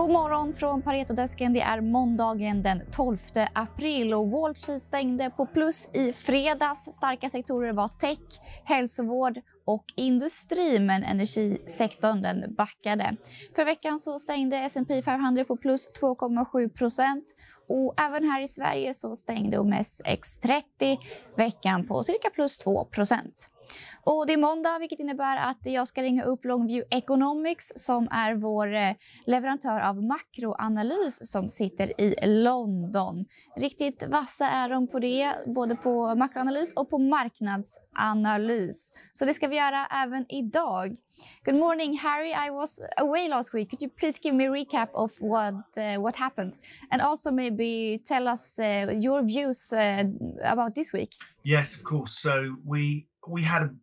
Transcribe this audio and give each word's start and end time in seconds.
God 0.00 0.10
morgon 0.10 0.54
från 0.54 0.82
Paretodesken. 0.82 1.52
Det 1.52 1.60
är 1.60 1.80
måndagen 1.80 2.62
den 2.62 2.82
12 2.92 3.16
april 3.52 4.14
och 4.14 4.30
Wall 4.30 4.56
Street 4.56 4.82
stängde 4.82 5.30
på 5.30 5.46
plus 5.46 5.90
i 5.92 6.12
fredags. 6.12 6.84
Starka 6.84 7.30
sektorer 7.30 7.72
var 7.72 7.88
tech, 7.88 8.18
hälsovård 8.64 9.40
och 9.64 9.84
industri, 9.96 10.78
men 10.78 11.04
energisektorn 11.04 12.22
den 12.22 12.54
backade. 12.54 13.16
För 13.54 13.64
veckan 13.64 13.98
så 13.98 14.18
stängde 14.18 14.56
S&P 14.56 15.02
500 15.02 15.44
på 15.44 15.56
plus 15.56 15.88
2,7% 16.00 17.22
och 17.68 18.00
även 18.00 18.24
här 18.24 18.42
i 18.42 18.46
Sverige 18.46 18.94
så 18.94 19.16
stängde 19.16 19.58
OMXS30 19.58 20.98
veckan 21.36 21.86
på 21.86 22.02
cirka 22.02 22.30
plus 22.30 22.58
2 22.58 22.84
och 24.04 24.26
det 24.26 24.32
är 24.32 24.36
måndag, 24.36 24.78
vilket 24.78 25.00
innebär 25.00 25.36
att 25.36 25.58
jag 25.62 25.88
ska 25.88 26.02
ringa 26.02 26.24
upp 26.24 26.44
Longview 26.44 26.96
Economics 26.96 27.72
som 27.76 28.08
är 28.10 28.34
vår 28.34 28.74
eh, 28.74 28.92
leverantör 29.26 29.80
av 29.80 30.02
makroanalys 30.02 31.30
som 31.30 31.48
sitter 31.48 32.00
i 32.00 32.14
London. 32.26 33.24
Riktigt 33.56 34.06
vassa 34.08 34.48
är 34.48 34.68
de 34.68 34.88
på 34.88 34.98
det, 34.98 35.34
både 35.46 35.76
på 35.76 36.14
makroanalys 36.14 36.72
och 36.72 36.90
på 36.90 36.98
marknadsanalys. 36.98 38.92
Så 39.12 39.24
det 39.24 39.34
ska 39.34 39.48
vi 39.48 39.56
göra 39.56 39.86
även 39.86 40.26
idag. 40.28 40.96
Good 41.44 41.54
morning, 41.54 41.98
Harry. 41.98 42.30
I 42.30 42.50
was 42.50 42.80
away 42.96 43.28
last 43.28 43.54
week. 43.54 43.70
Could 43.70 43.82
you 43.82 43.90
please 43.90 44.20
give 44.22 44.34
me 44.36 44.46
a 44.46 44.50
recap 44.50 44.88
of 44.94 45.10
what 45.20 45.76
uh, 45.76 46.02
what 46.02 46.16
happened, 46.16 46.52
and 46.90 47.02
also 47.02 47.30
maybe 47.30 47.98
tell 48.04 48.28
us 48.28 48.58
uh, 48.58 48.92
your 48.92 49.22
views 49.22 49.72
uh, 49.72 50.04
about 50.44 50.74
this 50.74 50.92
week? 50.92 51.10
Yes, 51.42 51.74
of 51.76 51.82
course. 51.84 52.12
So 52.22 52.56
we 52.64 53.06
we 53.26 53.42
had 53.42 53.76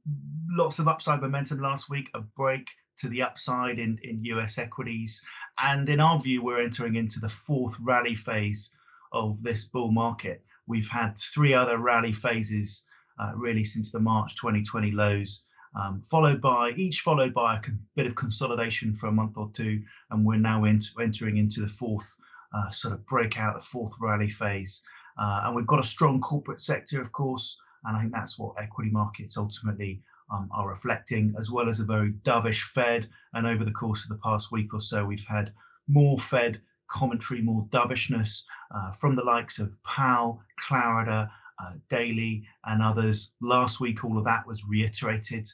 lots 0.50 0.80
of 0.80 0.88
upside 0.88 1.22
momentum 1.22 1.60
last 1.60 1.90
week, 1.90 2.10
a 2.14 2.22
break 2.22 2.68
to 3.00 3.10
the 3.10 3.22
upside 3.22 3.80
in, 3.80 4.00
in 4.04 4.24
US 4.26 4.58
equities. 4.58 5.22
And 5.60 5.88
in 5.90 6.00
our 6.00 6.20
view, 6.20 6.44
we're 6.44 6.62
entering 6.62 6.96
into 6.96 7.20
the 7.20 7.30
fourth 7.30 7.76
rally 7.80 8.16
phase 8.16 8.72
of 9.14 9.42
this 9.44 9.66
bull 9.66 9.92
market. 9.92 10.44
We've 10.68 10.88
had 10.90 11.18
three 11.18 11.54
other 11.54 11.78
rally 11.78 12.14
phases 12.14 12.84
uh, 13.20 13.32
really 13.36 13.64
since 13.64 13.92
the 13.92 14.00
March 14.00 14.36
2020 14.36 14.92
lows, 14.92 15.44
um, 15.80 16.02
followed 16.02 16.42
by 16.42 16.72
each 16.72 17.02
followed 17.02 17.34
by 17.34 17.56
a 17.56 17.62
bit 17.96 18.06
of 18.06 18.16
consolidation 18.16 18.94
for 18.94 19.08
a 19.08 19.12
month 19.12 19.38
or 19.38 19.50
two. 19.54 19.82
And 20.12 20.26
we're 20.26 20.38
now 20.38 20.66
into, 20.66 20.90
entering 21.02 21.38
into 21.38 21.62
the 21.62 21.68
fourth 21.68 22.16
uh, 22.54 22.70
sort 22.70 22.94
of 22.94 23.06
breakout, 23.06 23.56
the 23.56 23.66
fourth 23.66 23.94
rally 24.00 24.30
phase. 24.30 24.84
Uh, 25.20 25.42
and 25.46 25.56
we've 25.56 25.68
got 25.68 25.80
a 25.80 25.84
strong 25.84 26.22
corporate 26.22 26.62
sector, 26.62 27.02
of 27.02 27.12
course, 27.12 27.58
and 27.88 27.98
I 27.98 28.02
think 28.02 28.14
that's 28.14 28.38
what 28.38 28.62
equity 28.62 28.92
markets 28.92 29.38
ultimately 29.38 30.02
um, 30.32 30.50
are 30.52 30.68
reflecting, 30.68 31.34
as 31.40 31.50
well 31.50 31.70
as 31.70 31.80
a 31.80 31.86
very 31.86 32.12
dovish 32.24 32.62
Fed. 32.62 33.08
And 33.34 33.48
over 33.48 33.64
the 33.64 33.72
course 33.72 34.04
of 34.04 34.10
the 34.10 34.22
past 34.24 34.52
week 34.52 34.74
or 34.74 34.82
so, 34.82 35.06
we've 35.06 35.24
had 35.24 35.54
more 35.88 36.20
Fed 36.20 36.62
commentary, 36.90 37.42
more 37.42 37.66
dovishness 37.72 38.46
uh, 38.76 38.92
from 38.92 39.16
the 39.16 39.24
likes 39.24 39.60
of 39.60 39.72
Powell, 39.84 40.42
Clarida, 40.62 41.30
uh, 41.64 41.74
Daly, 41.90 42.44
and 42.66 42.84
others. 42.84 43.32
Last 43.42 43.80
week, 43.80 44.04
all 44.04 44.18
of 44.18 44.26
that 44.26 44.46
was 44.46 44.66
reiterated 44.66 45.50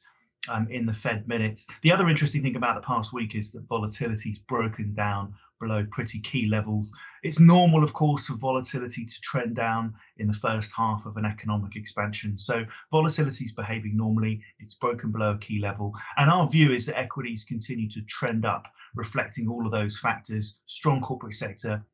um, 0.50 0.67
in 0.70 0.86
the 0.86 0.94
Fed 0.94 1.28
minutes. 1.28 1.67
The 1.84 1.92
other 1.92 2.09
interesting 2.09 2.42
thing 2.42 2.56
about 2.56 2.76
the 2.76 2.86
past 2.86 3.14
week 3.14 3.36
is 3.36 3.52
that 3.52 3.67
volatility's 3.67 4.39
broken 4.39 4.94
down 4.94 5.34
below 5.59 5.86
pretty 5.92 6.20
key 6.20 6.48
levels. 6.48 6.92
It's 7.24 7.40
normal, 7.40 7.84
of 7.84 7.94
course, 7.94 8.26
for 8.26 8.36
volatility 8.36 9.06
to 9.06 9.22
trend 9.22 9.56
down 9.56 9.94
in 10.18 10.28
the 10.28 10.34
first 10.34 10.72
half 10.76 11.06
of 11.06 11.16
an 11.16 11.26
economic 11.26 11.78
expansion. 11.78 12.38
So 12.38 12.66
volatility 12.92 13.46
is 13.46 13.54
behaving 13.54 13.96
normally. 13.96 14.42
It's 14.60 14.76
broken 14.76 15.12
below 15.12 15.32
a 15.32 15.38
key 15.38 15.60
level. 15.60 15.94
And 16.18 16.30
our 16.30 16.48
view 16.48 16.74
is 16.74 16.86
that 16.88 17.00
equities 17.00 17.46
continue 17.46 17.90
to 17.92 18.02
trend 18.02 18.46
up, 18.46 18.66
reflecting 18.94 19.48
all 19.48 19.66
of 19.66 19.72
those 19.72 19.98
factors, 19.98 20.60
strong 20.66 21.00
corporate 21.00 21.36
sector, 21.36 21.86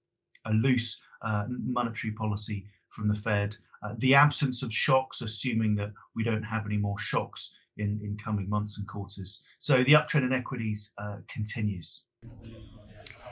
a 0.45 0.51
loose 0.51 1.00
uh, 1.22 1.45
monetary 1.47 2.12
policy 2.13 2.66
from 2.89 3.07
the 3.07 3.16
Fed, 3.16 3.56
uh, 3.84 3.94
the 4.00 4.16
absence 4.16 4.63
of 4.63 4.73
shocks, 4.73 5.22
assuming 5.22 5.75
that 5.75 5.94
we 6.16 6.23
don't 6.23 6.44
have 6.44 6.66
any 6.66 6.78
more 6.78 6.97
shocks 6.97 7.51
in, 7.78 8.00
in 8.03 8.18
coming 8.18 8.50
months 8.50 8.79
and 8.79 8.88
quarters. 8.88 9.41
So 9.59 9.84
the 9.84 9.94
uptrend 9.94 10.23
in 10.23 10.34
equities 10.34 10.91
uh, 10.97 11.18
continues. 11.31 12.01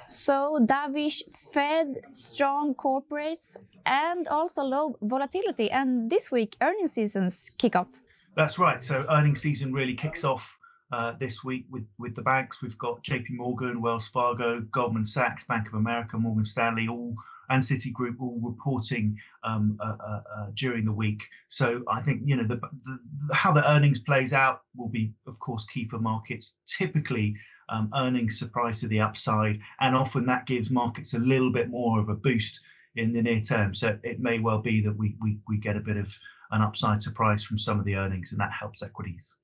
So 0.10 0.60
dovish 0.62 1.22
Fed, 1.30 2.00
strong 2.14 2.74
corporates, 2.76 3.58
and 3.86 4.28
also 4.28 4.64
low 4.64 4.98
volatility. 5.02 5.70
And 5.70 6.10
this 6.10 6.32
week, 6.32 6.56
earnings 6.62 6.94
seasons 6.94 7.52
kick 7.58 7.76
off. 7.76 8.02
That's 8.36 8.58
right. 8.58 8.82
So 8.84 9.06
earnings 9.10 9.42
season 9.42 9.74
really 9.74 9.96
kicks 9.96 10.24
off 10.24 10.58
uh, 10.92 11.14
this 11.20 11.44
week 11.44 11.66
with 11.70 11.86
with 12.00 12.16
the 12.16 12.22
banks. 12.22 12.62
We've 12.62 12.78
got 12.78 13.04
J.P. 13.04 13.34
Morgan, 13.34 13.82
Wells 13.82 14.08
Fargo, 14.08 14.62
Goldman 14.72 15.06
Sachs, 15.06 15.44
Bank 15.44 15.68
of 15.68 15.74
America, 15.74 16.18
Morgan 16.18 16.46
Stanley, 16.46 16.88
all 16.88 17.16
and 17.50 17.64
Citigroup 17.64 18.16
all 18.20 18.40
reporting 18.42 19.18
um, 19.44 19.78
uh, 19.82 19.96
uh, 20.06 20.22
uh 20.36 20.48
during 20.54 20.86
the 20.86 20.92
week. 20.92 21.22
So 21.50 21.84
I 21.90 22.02
think 22.02 22.22
you 22.26 22.36
know 22.36 22.44
the, 22.44 22.62
the, 22.86 23.36
how 23.36 23.52
the 23.52 23.70
earnings 23.70 24.00
plays 24.00 24.34
out 24.34 24.62
will 24.76 24.90
be, 24.90 25.12
of 25.28 25.40
course, 25.40 25.66
key 25.66 25.86
for 25.88 26.00
markets. 26.00 26.56
Typically, 26.78 27.36
um, 27.70 27.92
earnings 27.96 28.40
surprise 28.40 28.80
to 28.82 28.88
the 28.88 29.00
upside, 29.00 29.60
and 29.80 29.96
often 29.96 30.26
that 30.26 30.46
gives 30.46 30.70
markets 30.70 31.14
a 31.14 31.20
little 31.20 31.52
bit 31.52 31.70
more 31.70 32.00
of 32.00 32.10
a 32.10 32.16
boost 32.16 32.60
in 32.96 33.14
the 33.14 33.22
near 33.22 33.42
term. 33.42 33.76
So 33.76 33.98
it 34.04 34.20
may 34.20 34.40
well 34.40 34.60
be 34.60 34.82
that 34.82 34.98
we 34.98 35.16
we, 35.22 35.40
we 35.48 35.58
get 35.58 35.76
a 35.76 35.82
bit 35.82 35.98
of 35.98 36.18
an 36.52 36.62
upside 36.62 37.02
surprise 37.02 37.44
from 37.44 37.60
some 37.60 37.80
of 37.80 37.86
the 37.86 37.96
earnings, 37.96 38.32
and 38.32 38.40
that 38.40 38.52
helps 38.52 38.82
equities. 38.82 39.36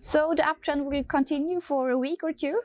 So 0.00 0.34
the 0.36 0.42
uptrend 0.42 0.84
will 0.84 1.04
continue 1.04 1.60
for 1.60 1.90
a 1.90 1.98
week 1.98 2.22
or 2.22 2.32
two. 2.32 2.60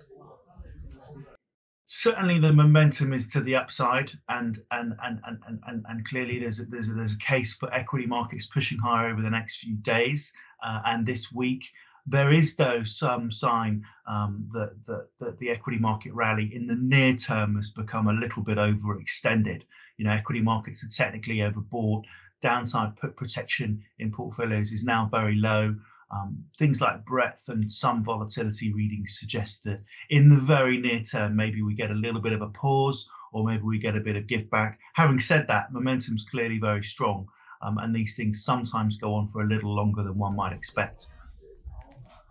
Certainly, 1.87 2.39
the 2.39 2.51
momentum 2.51 3.13
is 3.13 3.27
to 3.27 3.41
the 3.41 3.55
upside, 3.55 4.11
and 4.29 4.59
and 4.71 4.95
and 5.03 5.19
and 5.25 5.59
and, 5.67 5.85
and 5.87 6.05
clearly 6.05 6.39
there's 6.39 6.59
a, 6.59 6.65
there's 6.65 6.89
a, 6.89 6.93
there's 6.93 7.13
a 7.13 7.17
case 7.19 7.53
for 7.55 7.71
equity 7.73 8.07
markets 8.07 8.47
pushing 8.47 8.79
higher 8.79 9.09
over 9.09 9.21
the 9.21 9.29
next 9.29 9.59
few 9.59 9.75
days 9.77 10.33
uh, 10.65 10.81
and 10.85 11.05
this 11.05 11.31
week. 11.31 11.63
There 12.07 12.31
is, 12.31 12.55
though, 12.55 12.83
some 12.83 13.31
sign 13.31 13.83
um, 14.07 14.47
that, 14.53 14.73
that, 14.85 15.07
that 15.19 15.39
the 15.39 15.49
equity 15.49 15.79
market 15.79 16.13
rally 16.13 16.53
in 16.53 16.67
the 16.67 16.75
near 16.75 17.15
term 17.15 17.55
has 17.55 17.71
become 17.71 18.07
a 18.07 18.13
little 18.13 18.43
bit 18.43 18.57
overextended. 18.57 19.63
You 19.97 20.05
know, 20.05 20.11
equity 20.11 20.41
markets 20.41 20.83
are 20.83 20.89
technically 20.89 21.37
overbought. 21.37 22.03
Downside 22.41 22.95
put 22.97 23.15
protection 23.15 23.81
in 23.97 24.11
portfolios 24.11 24.71
is 24.71 24.83
now 24.83 25.09
very 25.11 25.35
low. 25.35 25.75
Um, 26.11 26.43
things 26.59 26.79
like 26.79 27.03
breadth 27.05 27.49
and 27.49 27.71
some 27.71 28.03
volatility 28.03 28.71
readings 28.71 29.17
suggest 29.19 29.63
that 29.63 29.81
in 30.11 30.29
the 30.29 30.35
very 30.35 30.77
near 30.77 31.01
term, 31.01 31.35
maybe 31.35 31.63
we 31.63 31.73
get 31.73 31.89
a 31.89 31.95
little 31.95 32.21
bit 32.21 32.33
of 32.33 32.43
a 32.43 32.49
pause 32.49 33.09
or 33.33 33.43
maybe 33.43 33.63
we 33.63 33.79
get 33.79 33.95
a 33.95 33.99
bit 33.99 34.15
of 34.15 34.27
give 34.27 34.47
back. 34.51 34.79
Having 34.93 35.21
said 35.21 35.47
that, 35.47 35.73
momentum's 35.73 36.25
clearly 36.25 36.59
very 36.59 36.83
strong. 36.83 37.27
Um, 37.63 37.79
and 37.79 37.95
these 37.95 38.15
things 38.15 38.43
sometimes 38.43 38.97
go 38.97 39.15
on 39.15 39.27
for 39.27 39.41
a 39.41 39.47
little 39.47 39.75
longer 39.75 40.03
than 40.03 40.17
one 40.17 40.35
might 40.35 40.53
expect. 40.53 41.07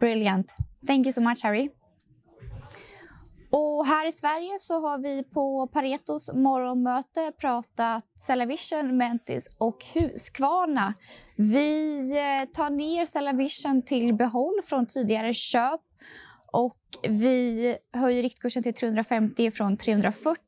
Brilliant. 0.00 0.54
Thank 0.86 1.06
you 1.06 1.12
so 1.12 1.20
much, 1.20 1.44
Harry. 1.44 1.70
Och 3.56 3.86
här 3.86 4.06
i 4.08 4.12
Sverige 4.12 4.58
så 4.58 4.88
har 4.88 4.98
vi 4.98 5.22
på 5.22 5.66
Paretos 5.66 6.32
morgonmöte 6.32 7.32
pratat 7.40 8.04
Cellavision, 8.18 8.96
Mentis 8.96 9.56
och 9.58 9.84
Husqvarna. 9.94 10.94
Vi 11.36 12.10
eh, 12.10 12.50
tar 12.52 12.70
ner 12.70 13.04
Cellavision 13.04 13.82
till 13.82 14.14
behåll 14.14 14.60
från 14.64 14.86
tidigare 14.86 15.34
köp 15.34 15.80
och 16.52 16.78
vi 17.08 17.76
höjer 17.92 18.22
riktkursen 18.22 18.62
till 18.62 18.74
350 18.74 19.50
från 19.50 19.76
340. 19.76 20.38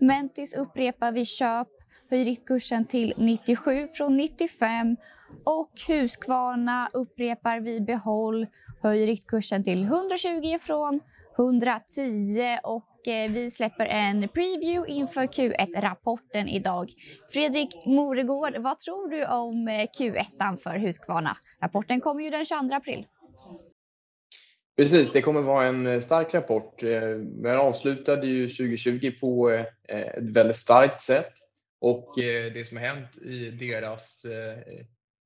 Mentis 0.00 0.54
upprepar 0.54 1.12
vi 1.12 1.24
köp, 1.24 1.68
höjer 2.10 2.24
riktkursen 2.24 2.84
till 2.84 3.14
97 3.16 3.88
från 3.88 4.16
95 4.16 4.96
och 5.44 5.72
Husqvarna 5.88 6.90
upprepar 6.92 7.60
vi 7.60 7.80
behåll, 7.80 8.46
höjer 8.82 9.06
riktkursen 9.06 9.64
till 9.64 9.82
120 9.82 10.58
från 10.60 11.00
110 11.38 12.58
och 12.62 13.08
eh, 13.08 13.30
vi 13.32 13.50
släpper 13.50 13.86
en 13.86 14.28
preview 14.28 14.92
inför 14.92 15.22
Q1-rapporten 15.26 16.48
idag. 16.48 16.90
Fredrik 17.32 17.86
Moregård, 17.86 18.56
vad 18.58 18.78
tror 18.78 19.10
du 19.10 19.26
om 19.26 19.68
eh, 19.68 19.86
Q1 19.98 20.56
för 20.56 20.78
Husqvarna? 20.78 21.36
Rapporten 21.62 22.00
kommer 22.00 22.22
ju 22.22 22.30
den 22.30 22.44
22 22.44 22.74
april. 22.74 23.06
Precis, 24.76 25.12
det 25.12 25.22
kommer 25.22 25.40
vara 25.40 25.66
en 25.66 25.86
eh, 25.86 26.00
stark 26.00 26.34
rapport. 26.34 26.80
Den 27.42 27.58
avslutade 27.58 28.26
ju 28.26 28.48
2020 28.48 29.12
på 29.20 29.48
ett 29.48 30.34
väldigt 30.34 30.56
starkt 30.56 31.00
sätt 31.00 31.32
och 31.80 32.12
det 32.54 32.66
som 32.68 32.76
har 32.76 32.84
hänt 32.84 33.18
i 33.18 33.50
deras, 33.50 34.26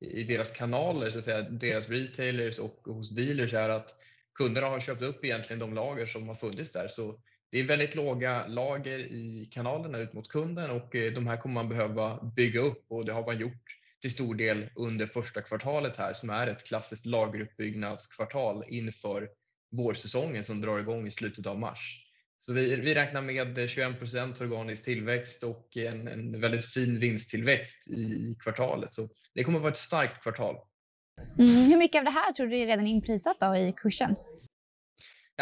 i 0.00 0.22
deras 0.22 0.52
kanaler, 0.52 1.10
så 1.10 1.18
att 1.18 1.24
säga, 1.24 1.42
deras 1.42 1.88
retailers 1.88 2.58
och 2.58 2.80
hos 2.84 3.10
dealers 3.10 3.54
är 3.54 3.68
att 3.68 3.94
kunderna 4.34 4.66
har 4.66 4.80
köpt 4.80 5.02
upp 5.02 5.24
egentligen 5.24 5.60
de 5.60 5.74
lager 5.74 6.06
som 6.06 6.28
har 6.28 6.34
funnits 6.34 6.72
där. 6.72 6.88
Så 6.88 7.20
det 7.50 7.60
är 7.60 7.64
väldigt 7.64 7.94
låga 7.94 8.46
lager 8.46 8.98
i 8.98 9.48
kanalerna 9.52 9.98
ut 9.98 10.12
mot 10.12 10.28
kunden 10.28 10.70
och 10.70 10.96
eh, 10.96 11.12
de 11.12 11.26
här 11.26 11.36
kommer 11.36 11.54
man 11.54 11.68
behöva 11.68 12.22
bygga 12.36 12.60
upp 12.60 12.84
och 12.88 13.04
det 13.04 13.12
har 13.12 13.26
man 13.26 13.38
gjort 13.38 13.78
till 14.00 14.10
stor 14.10 14.34
del 14.34 14.70
under 14.74 15.06
första 15.06 15.42
kvartalet 15.42 15.96
här 15.96 16.14
som 16.14 16.30
är 16.30 16.46
ett 16.46 16.66
klassiskt 16.66 17.06
lageruppbyggnadskvartal 17.06 18.64
inför 18.68 19.28
vårsäsongen 19.70 20.44
som 20.44 20.60
drar 20.60 20.78
igång 20.78 21.06
i 21.06 21.10
slutet 21.10 21.46
av 21.46 21.58
mars. 21.58 22.07
Så 22.38 22.52
vi, 22.52 22.76
vi 22.76 22.94
räknar 22.94 23.22
med 23.22 23.70
21 23.70 23.98
procent 23.98 24.40
organisk 24.40 24.84
tillväxt 24.84 25.42
och 25.42 25.76
en, 25.76 26.08
en, 26.08 26.40
väldigt 26.40 26.66
fin 26.66 26.98
vinsttillväxt 26.98 27.90
i 27.90 28.36
kvartalet. 28.42 28.92
Så 28.92 29.08
det 29.34 29.44
kommer 29.44 29.58
att 29.58 29.62
vara 29.62 29.72
ett 29.72 29.78
starkt 29.78 30.22
kvartal. 30.22 30.56
Mm, 31.38 31.50
hur 31.50 31.76
mycket 31.76 31.98
av 31.98 32.04
det 32.04 32.10
här 32.10 32.32
tror 32.32 32.46
du 32.46 32.58
är 32.58 32.66
redan 32.66 32.86
inprisat 32.86 33.40
då 33.40 33.56
i 33.56 33.74
kursen? 33.76 34.16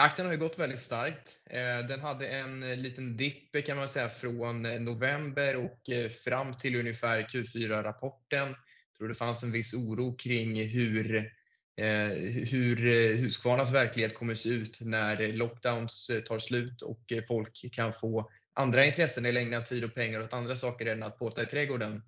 Aktien 0.00 0.26
har 0.26 0.32
ju 0.32 0.40
gått 0.40 0.58
väldigt 0.58 0.80
starkt. 0.80 1.40
Eh, 1.50 1.86
den 1.88 2.00
hade 2.00 2.28
en 2.28 2.60
liten 2.82 3.16
dipp 3.16 3.66
kan 3.66 3.76
man 3.76 3.88
säga 3.88 4.08
från 4.08 4.62
november 4.62 5.56
och 5.56 5.90
eh, 5.90 6.08
fram 6.08 6.54
till 6.54 6.76
ungefär 6.76 7.22
Q4-rapporten. 7.22 8.48
Jag 8.48 8.98
tror 8.98 9.08
det 9.08 9.14
fanns 9.14 9.42
en 9.42 9.52
viss 9.52 9.74
oro 9.74 10.16
kring 10.16 10.68
hur, 10.68 11.16
eh, 11.16 11.22
Eh, 11.78 12.08
hur 12.50 12.86
eh, 12.86 13.16
Husqvarnas 13.16 13.72
verklighet 13.72 14.14
kommer 14.14 14.34
se 14.34 14.48
ut 14.48 14.78
när 14.80 15.22
eh, 15.22 15.34
lockdowns 15.34 16.10
tar 16.26 16.38
slut 16.38 16.82
och 16.82 17.12
folk 17.28 17.72
kan 17.72 17.92
få 17.92 18.30
andra 18.54 18.84
intressen 18.84 19.26
eller 19.26 19.40
ägna 19.40 19.60
tid 19.60 19.84
och 19.84 19.94
pengar 19.94 20.20
åt 20.20 20.32
andra 20.32 20.56
saker 20.56 20.86
än 20.86 21.02
att 21.02 21.18
påta 21.18 21.42
i 21.42 21.46
trädgården. 21.46 22.02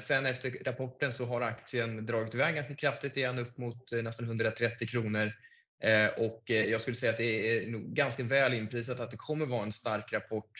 Sen 0.00 0.26
efter 0.26 0.64
rapporten 0.64 1.12
så 1.12 1.24
har 1.24 1.40
aktien 1.40 2.06
dragit 2.06 2.34
iväg 2.34 2.54
ganska 2.54 2.74
kraftigt 2.74 3.16
igen 3.16 3.38
upp 3.38 3.58
mot 3.58 3.92
nästan 3.92 4.26
130 4.26 4.88
kronor 4.88 5.32
och 6.16 6.42
jag 6.46 6.80
skulle 6.80 6.96
säga 6.96 7.12
att 7.12 7.18
det 7.18 7.58
är 7.58 7.66
nog 7.66 7.94
ganska 7.94 8.22
väl 8.22 8.54
inprisat 8.54 9.00
att 9.00 9.10
det 9.10 9.16
kommer 9.16 9.46
vara 9.46 9.62
en 9.62 9.72
stark 9.72 10.12
rapport. 10.12 10.50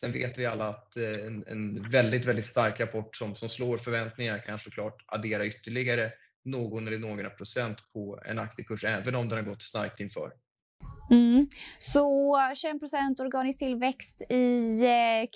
Sen 0.00 0.12
vet 0.12 0.38
vi 0.38 0.46
alla 0.46 0.68
att 0.68 0.96
en, 0.96 1.44
en 1.46 1.90
väldigt, 1.90 2.24
väldigt 2.24 2.46
stark 2.46 2.80
rapport 2.80 3.16
som, 3.16 3.34
som 3.34 3.48
slår 3.48 3.78
förväntningar 3.78 4.38
kan 4.38 4.58
såklart 4.58 5.04
addera 5.06 5.46
ytterligare 5.46 6.12
någon 6.44 6.88
eller 6.88 6.98
några 6.98 7.30
procent 7.30 7.78
på 7.92 8.20
en 8.24 8.38
aktiekurs, 8.38 8.84
även 8.84 9.14
om 9.14 9.28
den 9.28 9.38
har 9.38 9.50
gått 9.50 9.62
starkt 9.62 10.00
inför. 10.00 10.32
Mm. 11.10 11.46
Så 11.78 12.36
21% 12.36 13.20
organisk 13.20 13.58
tillväxt 13.58 14.22
i 14.28 14.80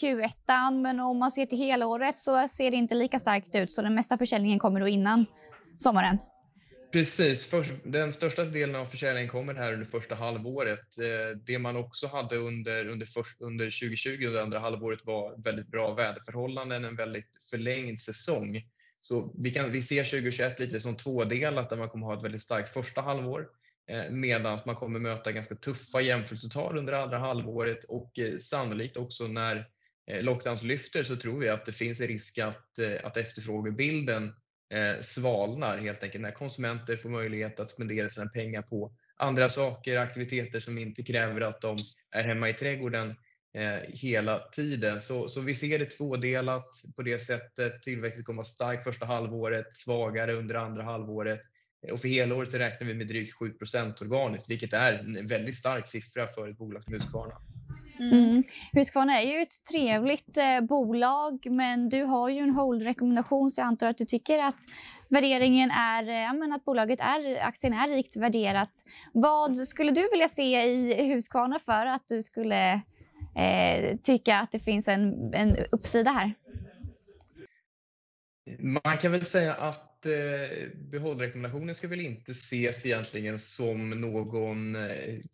Q1, 0.01 0.83
men 0.83 1.01
om 1.01 1.19
man 1.19 1.31
ser 1.31 1.47
till 1.47 1.59
helåret 1.59 2.19
så 2.19 2.49
ser 2.49 2.71
det 2.71 2.77
inte 2.77 2.95
lika 2.95 3.19
starkt 3.19 3.55
ut. 3.55 3.73
Så 3.73 3.83
den 3.83 3.95
mesta 3.95 4.19
försäljningen 4.19 4.59
kommer 4.59 4.81
då 4.81 4.89
innan 4.89 5.27
sommaren. 5.79 6.19
Precis, 6.93 7.55
den 7.85 8.13
största 8.13 8.45
delen 8.45 8.77
av 8.77 8.87
försäljningen 8.87 9.31
kommer 9.31 9.55
här 9.55 9.73
under 9.73 9.87
första 9.87 10.15
halvåret. 10.15 10.99
Eh, 10.99 11.39
det 11.47 11.59
man 11.59 11.77
också 11.77 12.07
hade 12.07 12.37
under, 12.37 12.89
under, 12.89 13.07
först, 13.07 13.41
under 13.41 13.65
2020, 13.65 14.27
under 14.27 14.43
andra 14.43 14.59
halvåret, 14.59 15.07
var 15.07 15.43
väldigt 15.45 15.69
bra 15.69 15.95
väderförhållanden, 15.95 16.85
en 16.85 16.97
väldigt 16.97 17.39
förlängd 17.51 18.01
säsong. 18.01 18.63
Så 19.01 19.35
vi, 19.39 19.51
kan, 19.51 19.73
vi 19.73 19.83
ser 19.83 20.05
2021 20.05 20.61
lite 20.61 20.81
som 20.81 20.97
tvådelat, 20.97 21.71
där 21.71 21.77
man 21.77 21.89
kommer 21.89 22.07
ha 22.07 22.19
ett 22.19 22.25
väldigt 22.25 22.43
starkt 22.43 22.69
första 22.69 23.01
halvår, 23.01 23.49
eh, 23.91 24.11
medan 24.11 24.59
man 24.67 24.75
kommer 24.75 24.99
möta 24.99 25.33
ganska 25.33 25.55
tuffa 25.55 26.01
jämförelsetal 26.01 26.79
under 26.79 26.93
andra 26.93 27.19
halvåret 27.19 27.85
och 27.85 28.19
eh, 28.19 28.39
sannolikt 28.39 28.97
också 28.97 29.27
när 29.27 29.69
eh, 30.11 30.23
lockdowns 30.23 30.63
lyfter 30.63 31.03
så 31.03 31.17
tror 31.17 31.41
vi 31.41 31.49
att 31.49 31.67
det 31.67 31.73
finns 31.73 32.01
en 32.01 32.07
risk 32.07 32.39
att, 32.39 32.79
att 33.03 33.17
efterfrågebilden 33.17 34.33
svalnar 35.01 35.79
helt 35.79 36.03
enkelt. 36.03 36.23
När 36.23 36.31
konsumenter 36.31 36.97
får 36.97 37.09
möjlighet 37.09 37.61
att 37.61 37.71
spendera 37.71 38.09
sina 38.09 38.27
pengar 38.27 38.63
på 38.63 38.93
andra 39.17 39.49
saker, 39.49 39.97
aktiviteter 39.97 40.61
som 40.61 40.79
inte 40.79 41.03
kräver 41.03 41.41
att 41.41 41.61
de 41.61 41.77
är 42.11 42.25
hemma 42.25 42.49
i 42.49 42.53
trädgården 42.53 43.15
hela 43.89 44.39
tiden. 44.39 45.01
Så, 45.01 45.29
så 45.29 45.41
vi 45.41 45.55
ser 45.55 45.79
det 45.79 45.85
tvådelat 45.91 46.69
på 46.97 47.03
det 47.03 47.19
sättet. 47.19 47.83
Tillväxten 47.83 48.25
kommer 48.25 48.43
att 48.43 48.47
vara 48.47 48.75
stark 48.75 48.85
första 48.85 49.07
halvåret, 49.07 49.75
svagare 49.75 50.35
under 50.35 50.55
andra 50.55 50.83
halvåret. 50.83 51.41
Och 51.93 52.01
för 52.01 52.09
helåret 52.09 52.51
så 52.51 52.59
räknar 52.59 52.89
vi 52.89 52.95
med 52.95 53.09
drygt 53.09 53.35
7% 53.41 54.03
organiskt, 54.03 54.51
vilket 54.51 54.73
är 54.73 54.93
en 54.93 55.27
väldigt 55.27 55.57
stark 55.57 55.89
siffra 55.89 56.27
för 56.27 56.49
ett 56.49 56.59
bolag 56.59 56.85
som 56.85 56.93
Husqvarna. 56.95 57.35
Mm. 58.01 58.45
Husqvarna 58.73 59.23
är 59.23 59.27
ju 59.27 59.43
ett 59.43 59.65
trevligt 59.73 60.37
eh, 60.37 60.61
bolag, 60.61 61.47
men 61.51 61.89
du 61.89 62.03
har 62.03 62.29
ju 62.29 62.39
en 62.39 62.51
hold-rekommendation 62.51 63.51
så 63.51 63.61
jag 63.61 63.67
antar 63.67 63.89
att 63.89 63.99
du 63.99 64.05
tycker 64.05 64.39
att 64.39 64.59
värderingen 65.09 65.71
är, 65.71 66.09
eh, 66.09 66.15
ja, 66.15 66.55
att 66.55 66.65
bolaget 66.65 67.01
är, 67.01 67.47
aktien 67.47 67.73
är 67.73 67.89
rikt 67.89 68.17
värderat. 68.17 68.71
Vad 69.13 69.57
skulle 69.57 69.91
du 69.91 70.09
vilja 70.13 70.29
se 70.29 70.63
i 70.63 71.05
Husqvarna 71.07 71.59
för 71.59 71.87
att 71.87 72.09
du 72.09 72.23
skulle 72.23 72.81
eh, 73.39 73.97
tycka 74.03 74.39
att 74.39 74.53
det 74.53 74.59
finns 74.59 74.89
en, 74.89 75.35
en 75.35 75.57
uppsida 75.71 76.11
här? 76.11 76.35
Man 78.59 78.99
kan 78.99 79.13
väl 79.13 79.25
säga 79.25 79.55
att 79.55 80.07
eh, 80.07 80.69
behållrekommendationen 80.75 81.75
ska 81.75 81.89
väl 81.89 82.01
inte 82.01 82.31
ses 82.31 82.87
egentligen 82.87 83.39
som 83.39 83.91
någon 83.91 84.77
eh, 84.77 84.91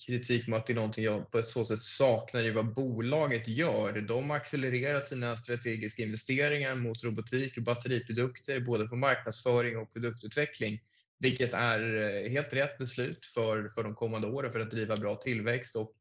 kritik 0.06 0.48
mot 0.48 0.58
att 0.58 0.66
det 0.66 0.72
är 0.72 0.74
någonting 0.74 1.04
jag 1.04 1.30
på 1.30 1.38
ett 1.38 1.44
så 1.44 1.64
sätt 1.64 1.82
saknar 1.82 2.44
i 2.44 2.50
vad 2.50 2.74
bolaget 2.74 3.48
gör. 3.48 4.00
De 4.00 4.30
accelererar 4.30 5.00
sina 5.00 5.36
strategiska 5.36 6.02
investeringar 6.02 6.74
mot 6.74 7.04
robotik 7.04 7.56
och 7.56 7.62
batteriprodukter, 7.62 8.60
både 8.60 8.88
på 8.88 8.96
marknadsföring 8.96 9.76
och 9.76 9.92
produktutveckling, 9.92 10.80
vilket 11.18 11.54
är 11.54 11.96
eh, 11.96 12.30
helt 12.30 12.52
rätt 12.52 12.78
beslut 12.78 13.26
för, 13.26 13.68
för 13.68 13.82
de 13.82 13.94
kommande 13.94 14.28
åren 14.28 14.52
för 14.52 14.60
att 14.60 14.70
driva 14.70 14.96
bra 14.96 15.14
tillväxt 15.14 15.76
och 15.76 15.92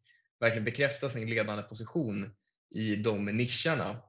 verkligen 0.44 0.66
bekräfta 0.66 1.10
sin 1.10 1.30
ledande 1.30 1.64
position 1.64 2.30
i 2.76 2.96
de 2.96 3.26
nischerna. 3.26 4.02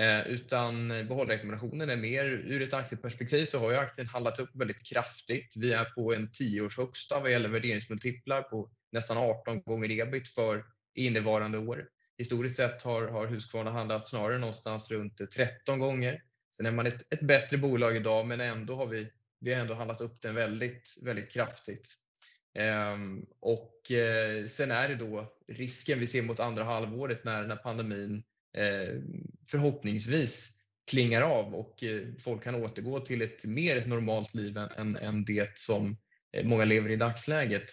Eh, 0.00 0.26
utan 0.26 0.88
behållrekommendationen 0.88 1.90
är 1.90 1.96
mer 1.96 2.24
ur 2.24 2.62
ett 2.62 2.74
aktieperspektiv 2.74 3.44
så 3.44 3.58
har 3.58 3.70
ju 3.70 3.76
aktien 3.76 4.06
handlat 4.06 4.38
upp 4.38 4.50
väldigt 4.54 4.86
kraftigt. 4.86 5.54
Vi 5.56 5.72
är 5.72 5.84
på 5.84 6.14
en 6.14 6.32
tioårshögsta 6.32 7.20
vad 7.20 7.30
gäller 7.30 7.48
värderingsmultiplar 7.48 8.42
på 8.42 8.70
nästan 8.92 9.18
18 9.18 9.62
gånger 9.62 9.90
ebit 9.90 10.28
för 10.28 10.64
innevarande 10.94 11.58
år. 11.58 11.88
Historiskt 12.18 12.56
sett 12.56 12.82
har, 12.82 13.08
har 13.08 13.26
Husqvarna 13.26 13.70
handlat 13.70 14.08
snarare 14.08 14.38
någonstans 14.38 14.90
runt 14.90 15.30
13 15.36 15.78
gånger. 15.78 16.22
Sen 16.56 16.66
är 16.66 16.72
man 16.72 16.86
ett, 16.86 17.12
ett 17.12 17.20
bättre 17.20 17.58
bolag 17.58 17.96
idag 17.96 18.26
men 18.26 18.40
ändå 18.40 18.76
har 18.76 18.86
vi, 18.86 19.12
vi 19.40 19.54
har 19.54 19.60
ändå 19.60 19.74
handlat 19.74 20.00
upp 20.00 20.22
den 20.22 20.34
väldigt, 20.34 20.98
väldigt 21.04 21.32
kraftigt. 21.32 22.07
Ehm, 22.54 23.26
och 23.40 23.92
eh, 23.92 24.44
sen 24.44 24.70
är 24.70 24.88
det 24.88 24.94
då 24.94 25.32
risken 25.48 25.98
vi 25.98 26.06
ser 26.06 26.22
mot 26.22 26.40
andra 26.40 26.64
halvåret 26.64 27.24
när, 27.24 27.46
när 27.46 27.56
pandemin 27.56 28.22
Eh, 28.58 29.00
förhoppningsvis 29.46 30.54
klingar 30.90 31.22
av 31.22 31.54
och 31.54 31.84
eh, 31.84 32.02
folk 32.18 32.42
kan 32.42 32.54
återgå 32.54 33.00
till 33.00 33.22
ett 33.22 33.44
mer 33.44 33.76
ett 33.76 33.86
normalt 33.86 34.34
liv 34.34 34.58
än, 34.76 34.96
än 34.96 35.24
det 35.24 35.58
som 35.58 35.96
många 36.44 36.64
lever 36.64 36.90
i 36.90 36.96
dagsläget 36.96 37.64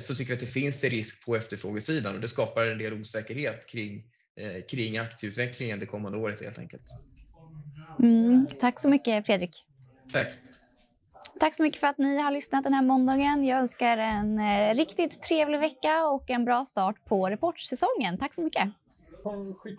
så 0.00 0.14
tycker 0.14 0.28
vi 0.28 0.34
att 0.34 0.40
det 0.40 0.46
finns 0.46 0.84
en 0.84 0.90
risk 0.90 1.24
på 1.24 1.36
efterfrågesidan 1.36 2.14
och 2.14 2.20
det 2.20 2.28
skapar 2.28 2.66
en 2.66 2.78
del 2.78 2.92
osäkerhet 2.92 3.66
kring, 3.66 4.04
kring 4.70 4.98
aktieutvecklingen 4.98 5.80
det 5.80 5.86
kommande 5.86 6.18
året 6.18 6.42
helt 6.42 6.58
enkelt. 6.58 6.82
Mm, 7.98 8.46
tack 8.60 8.80
så 8.80 8.88
mycket 8.88 9.26
Fredrik. 9.26 9.50
Tack. 10.12 10.28
Tack 11.40 11.54
så 11.54 11.62
mycket 11.62 11.80
för 11.80 11.86
att 11.86 11.98
ni 11.98 12.18
har 12.18 12.30
lyssnat 12.30 12.64
den 12.64 12.74
här 12.74 12.82
måndagen. 12.82 13.44
Jag 13.44 13.58
önskar 13.58 13.98
en 13.98 14.38
eh, 14.38 14.74
riktigt 14.74 15.22
trevlig 15.22 15.60
vecka 15.60 16.06
och 16.06 16.30
en 16.30 16.44
bra 16.44 16.64
start 16.64 17.04
på 17.04 17.28
reportsäsongen. 17.28 18.18
Tack 18.18 18.34
så 18.34 18.42
mycket. 18.42 18.72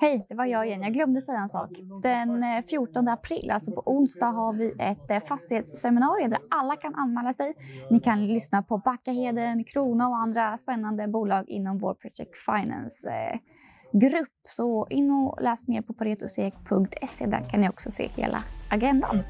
Hej, 0.01 0.25
det 0.29 0.35
var 0.35 0.45
jag 0.45 0.67
igen. 0.67 0.81
Jag 0.81 0.93
glömde 0.93 1.21
säga 1.21 1.37
en 1.37 1.49
sak. 1.49 1.69
Den 2.03 2.43
eh, 2.43 2.61
14 2.69 3.07
april, 3.07 3.51
alltså 3.51 3.71
på 3.71 3.83
onsdag, 3.85 4.25
har 4.25 4.53
vi 4.53 4.73
ett 4.79 5.11
eh, 5.11 5.19
fastighetsseminarium 5.19 6.29
där 6.29 6.39
alla 6.49 6.75
kan 6.75 6.95
anmäla 6.95 7.33
sig. 7.33 7.53
Ni 7.89 7.99
kan 7.99 8.27
lyssna 8.27 8.63
på 8.63 8.77
Backaheden, 8.77 9.63
Krona 9.63 10.07
och 10.07 10.15
andra 10.15 10.57
spännande 10.57 11.07
bolag 11.07 11.49
inom 11.49 11.77
vår 11.77 11.93
Project 11.93 12.37
Finance-grupp. 12.45 14.29
Så 14.47 14.87
in 14.89 15.11
och 15.11 15.41
läs 15.41 15.67
mer 15.67 15.81
på 15.81 15.93
paretosek.se. 15.93 17.25
Där 17.25 17.49
kan 17.49 17.61
ni 17.61 17.69
också 17.69 17.91
se 17.91 18.09
hela 18.15 18.43
agendan. 18.69 19.23